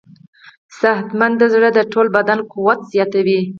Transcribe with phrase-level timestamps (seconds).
[0.79, 3.39] صحتمند زړه د ټول بدن قوت زیاتوي.